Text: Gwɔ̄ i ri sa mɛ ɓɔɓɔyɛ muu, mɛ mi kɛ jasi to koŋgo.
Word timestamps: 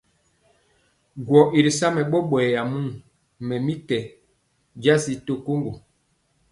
Gwɔ̄ 1.25 1.43
i 1.57 1.59
ri 1.65 1.71
sa 1.79 1.87
mɛ 1.95 2.01
ɓɔɓɔyɛ 2.11 2.61
muu, 2.71 2.89
mɛ 3.47 3.55
mi 3.65 3.73
kɛ 3.87 3.97
jasi 4.83 5.13
to 5.25 5.33
koŋgo. 5.45 5.71